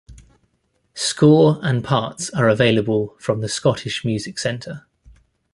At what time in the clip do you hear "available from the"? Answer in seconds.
2.49-3.47